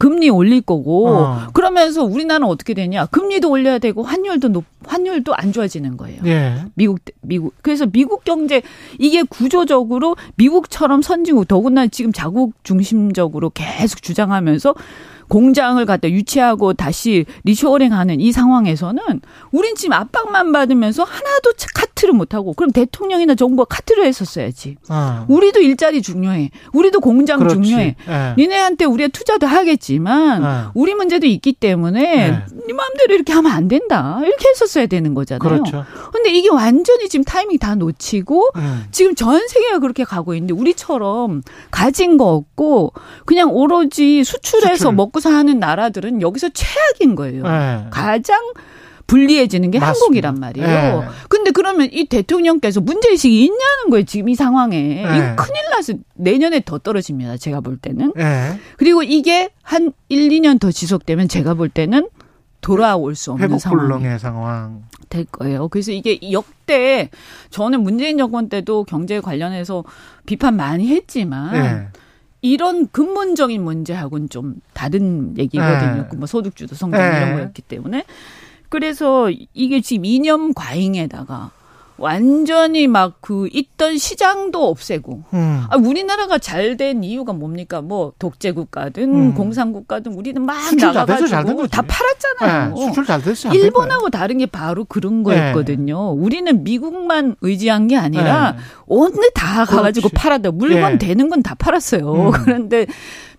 금리 0.00 0.30
올릴 0.30 0.62
거고 0.62 1.08
어. 1.08 1.46
그러면서 1.52 2.02
우리나라는 2.02 2.46
어떻게 2.46 2.72
되냐 2.72 3.04
금리도 3.04 3.50
올려야 3.50 3.78
되고 3.78 4.02
환율도 4.02 4.48
높 4.48 4.64
환율도 4.82 5.34
안 5.34 5.52
좋아지는 5.52 5.98
거예요. 5.98 6.22
예. 6.24 6.64
미국 6.74 7.00
미국 7.20 7.52
그래서 7.60 7.84
미국 7.84 8.24
경제 8.24 8.62
이게 8.98 9.22
구조적으로 9.22 10.16
미국처럼 10.36 11.02
선진국 11.02 11.46
더군다나 11.46 11.86
지금 11.88 12.12
자국 12.12 12.54
중심적으로 12.64 13.50
계속 13.50 14.00
주장하면서 14.00 14.74
공장을 15.30 15.82
갖다 15.86 16.10
유치하고 16.10 16.74
다시 16.74 17.24
리쇼어링하는 17.44 18.20
이 18.20 18.32
상황에서는 18.32 19.00
우린 19.52 19.76
지금 19.76 19.94
압박만 19.94 20.52
받으면서 20.52 21.04
하나도 21.04 21.52
카트를 21.74 22.12
못하고 22.12 22.52
그럼 22.52 22.72
대통령이나 22.72 23.36
정부가 23.36 23.64
카트를 23.74 24.04
했었어야,지 24.04 24.76
어. 24.88 25.24
우리도 25.28 25.60
일자리 25.60 26.02
중요해. 26.02 26.50
우리도 26.72 27.00
공장 27.00 27.38
그렇지. 27.38 27.54
중요해. 27.62 27.96
네. 28.06 28.34
니네한테 28.36 28.84
우리가 28.86 29.08
투자도 29.12 29.46
하겠지만 29.46 30.42
네. 30.42 30.70
우리 30.74 30.94
문제도 30.94 31.26
있기 31.26 31.52
때문에 31.52 32.02
네. 32.02 32.44
네 32.66 32.72
마음대로 32.74 33.14
이렇게 33.14 33.32
하면 33.32 33.52
안 33.52 33.68
된다. 33.68 34.20
이렇게 34.24 34.48
했었어야 34.48 34.86
되는 34.86 35.14
거잖아요. 35.14 35.38
그렇죠. 35.38 35.84
근데 36.12 36.30
이게 36.30 36.48
완전히 36.50 37.08
지금 37.08 37.24
타이밍 37.24 37.58
다 37.58 37.76
놓치고 37.76 38.50
음. 38.56 38.84
지금 38.90 39.14
전 39.14 39.46
세계가 39.46 39.78
그렇게 39.78 40.02
가고 40.02 40.34
있는데 40.34 40.54
우리처럼 40.54 41.42
가진 41.70 42.16
거 42.16 42.32
없고 42.34 42.92
그냥 43.26 43.52
오로지 43.52 44.24
수출해서 44.24 44.76
수출. 44.76 44.92
먹고 44.92 45.19
사는 45.20 45.58
나라들은 45.58 46.22
여기서 46.22 46.50
최악인 46.50 47.14
거예요. 47.14 47.44
네. 47.44 47.86
가장 47.90 48.38
불리해지는 49.06 49.72
게 49.72 49.80
맞습니다. 49.80 50.28
한국이란 50.28 50.34
말이에요. 50.36 51.00
네. 51.00 51.08
근데 51.28 51.50
그러면 51.50 51.88
이 51.90 52.04
대통령께서 52.04 52.80
문제의식이 52.80 53.44
있냐는 53.44 53.90
거예요. 53.90 54.04
지금 54.04 54.28
이 54.28 54.34
상황에. 54.36 54.78
네. 54.78 55.02
이거 55.02 55.36
큰일 55.36 55.70
나서 55.70 55.94
내년에 56.14 56.62
더 56.64 56.78
떨어집니다. 56.78 57.36
제가 57.36 57.60
볼 57.60 57.76
때는. 57.76 58.12
네. 58.14 58.58
그리고 58.76 59.02
이게 59.02 59.50
한 59.62 59.92
1, 60.08 60.28
2년 60.28 60.60
더 60.60 60.70
지속되면 60.70 61.26
제가 61.28 61.54
볼 61.54 61.68
때는 61.68 62.08
돌아올 62.60 63.16
수 63.16 63.32
없는 63.32 63.58
상황. 63.58 64.18
상황. 64.18 64.82
될 65.08 65.24
거예요. 65.24 65.68
그래서 65.68 65.90
이게 65.90 66.20
역대 66.30 67.10
저는 67.50 67.82
문재인 67.82 68.16
정권 68.16 68.48
때도 68.48 68.84
경제 68.84 69.18
관련해서 69.20 69.82
비판 70.24 70.56
많이 70.56 70.86
했지만 70.88 71.52
네. 71.52 71.88
이런 72.42 72.88
근본적인 72.88 73.62
문제하고는 73.62 74.28
좀 74.28 74.56
다른 74.72 75.36
얘기거든요. 75.36 76.08
네. 76.10 76.16
뭐 76.16 76.26
소득주도 76.26 76.74
성장 76.74 77.00
네. 77.00 77.16
이런 77.18 77.34
거였기 77.34 77.62
때문에. 77.62 78.04
그래서 78.68 79.30
이게 79.52 79.80
지금 79.80 80.04
이념 80.04 80.54
과잉에다가 80.54 81.50
완전히 82.00 82.86
막 82.88 83.20
그 83.20 83.48
있던 83.52 83.98
시장도 83.98 84.66
없애고. 84.68 85.24
음. 85.34 85.64
아, 85.68 85.76
우리나라가 85.76 86.38
잘 86.38 86.76
된 86.76 87.02
이유가 87.04 87.32
뭡니까? 87.32 87.80
뭐 87.82 88.12
독재 88.18 88.52
국가든 88.52 89.14
음. 89.14 89.34
공산 89.34 89.72
국가든 89.72 90.12
우리는 90.14 90.40
막 90.40 90.56
나가가지고 90.74 91.66
다 91.66 91.82
팔았잖아요. 91.82 92.74
네, 92.74 92.86
수출 92.86 93.04
잘 93.04 93.20
됐어요. 93.22 93.52
일본하고 93.52 94.08
다른 94.10 94.38
게 94.38 94.46
바로 94.46 94.84
그런 94.84 95.22
거였거든요. 95.22 96.14
네. 96.14 96.20
우리는 96.22 96.64
미국만 96.64 97.36
의지한 97.40 97.88
게 97.88 97.96
아니라 97.96 98.52
네. 98.52 98.58
어느 98.88 99.14
다 99.34 99.64
가가지고 99.64 100.08
팔았다. 100.10 100.52
물건 100.52 100.92
예. 100.94 100.98
되는 100.98 101.28
건 101.28 101.42
다 101.42 101.54
팔았어요. 101.54 102.12
음. 102.12 102.30
그런데 102.44 102.86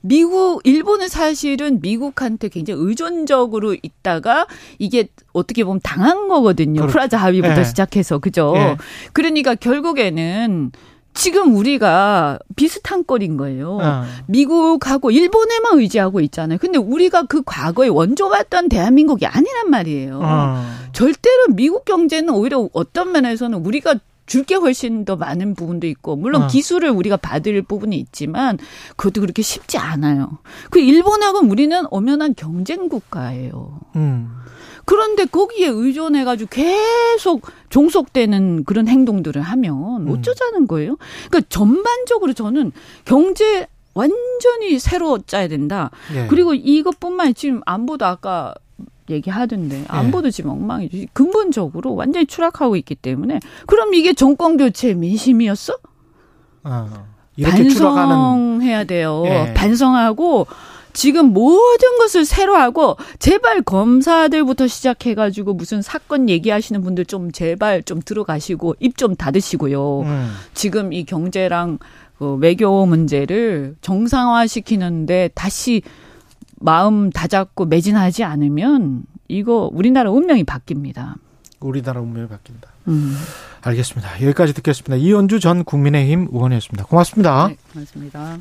미국, 0.02 0.62
일본은 0.64 1.08
사실은 1.08 1.80
미국한테 1.82 2.50
굉장히 2.50 2.82
의존적으로 2.84 3.76
있다가 3.82 4.48
이게 4.80 5.08
어떻게 5.32 5.64
보면 5.64 5.80
당한 5.84 6.28
거거든요. 6.28 6.82
그렇죠. 6.82 6.92
프라자 6.92 7.18
합의부터 7.18 7.56
네. 7.56 7.64
시작해서. 7.64 8.20
그죠? 8.20 8.54
네. 8.54 8.78
그러니까 9.14 9.56
결국에는 9.56 10.72
지금 11.14 11.56
우리가 11.56 12.40
비슷한 12.56 13.04
꼴인 13.04 13.38
거예요. 13.38 13.80
어. 13.82 14.04
미국하고 14.28 15.12
일본에만 15.12 15.80
의지하고 15.80 16.22
있잖아요. 16.22 16.58
근데 16.58 16.78
우리가 16.78 17.24
그 17.24 17.44
과거에 17.46 17.90
원조받던 17.90 18.70
대한민국이 18.70 19.26
아니란 19.26 19.70
말이에요. 19.70 20.20
어. 20.24 20.64
절대로 20.94 21.48
미국 21.54 21.86
경제는 21.86 22.34
오히려 22.34 22.70
어떤 22.74 23.12
면에서는 23.12 23.58
우리가 23.66 23.96
줄 24.26 24.44
게 24.46 24.56
훨씬 24.56 25.04
더 25.06 25.16
많은 25.16 25.56
부분도 25.56 25.88
있고 25.88 26.16
물론 26.16 26.44
어. 26.44 26.48
기술을 26.48 26.90
우리가 26.90 27.18
받을 27.18 27.62
부분이 27.62 27.98
있지만 27.98 28.58
그것도 28.96 29.22
그렇게 29.22 29.42
쉽지 29.42 29.78
않아요. 29.78 30.40
그 30.70 30.80
일본하고는 30.80 31.50
우리는 31.52 31.84
엄연한 31.92 32.36
경쟁 32.36 32.88
국가예요. 32.90 33.80
음. 33.98 34.30
그런데 34.86 35.26
거기에 35.26 35.68
의존해가지고 35.68 36.50
계속 36.50 37.42
종속되는 37.70 38.64
그런 38.64 38.88
행동들을 38.88 39.42
하면 39.42 40.08
음. 40.08 40.10
어쩌자는 40.12 40.68
거예요? 40.68 40.98
그러니까 41.30 41.48
전반적으로 41.50 42.34
저는 42.34 42.72
경제 43.06 43.68
완전히 43.94 44.80
새로 44.80 45.20
짜야 45.20 45.48
된다. 45.50 45.92
예. 46.16 46.28
그리고 46.28 46.54
이것뿐만 46.54 47.34
지금 47.36 47.62
안보도 47.66 48.06
아까 48.06 48.54
얘기하던데 49.10 49.80
예. 49.80 49.86
안보도 49.88 50.28
네. 50.28 50.32
지금 50.32 50.52
엉망이지. 50.52 51.10
근본적으로 51.14 51.96
완전히 51.96 52.26
추락하고 52.26 52.76
있기 52.78 52.96
때문에 52.96 53.40
그럼 53.68 53.94
이게 53.94 54.14
정권 54.14 54.58
교체 54.58 54.94
민심이었어? 54.94 55.74
어, 56.64 56.90
반성해야 57.96 58.84
돼요. 58.86 59.22
네. 59.24 59.54
반성하고 59.54 60.48
지금 60.94 61.28
모든 61.34 61.98
것을 62.00 62.26
새로 62.26 62.56
하고 62.58 62.98
제발 63.18 63.62
검사들부터 63.62 64.68
시작해 64.68 65.16
가지고 65.16 65.54
무슨 65.54 65.82
사건 65.82 66.28
얘기하시는 66.30 66.82
분들 66.82 67.06
좀 67.06 67.32
제발 67.32 67.82
좀 67.84 68.02
들어가시고 68.04 68.76
입 68.80 68.98
좀 68.98 69.16
닫으시고요. 69.16 70.02
음. 70.02 70.34
지금 70.54 70.92
이 70.94 71.06
경제랑 71.06 71.80
그 72.20 72.36
외교 72.36 72.86
문제를 72.86 73.76
정상화시키는데 73.82 75.30
다시 75.34 75.82
마음 76.62 77.10
다잡고 77.10 77.66
매진하지 77.66 78.24
않으면 78.24 79.04
이거 79.28 79.70
우리나라 79.74 80.12
운명이 80.12 80.44
바뀝니다. 80.44 81.16
우리나라 81.60 82.02
운명이 82.02 82.28
바뀐다. 82.28 82.70
음. 82.88 83.16
알겠습니다. 83.62 84.22
여기까지 84.24 84.54
듣겠습니다. 84.54 84.96
이현주 84.96 85.40
전 85.40 85.64
국민의힘 85.64 86.30
의원이었습니다. 86.32 86.86
고맙습니다. 86.86 87.50
네, 87.50 87.58
고맙습니다. 87.74 88.38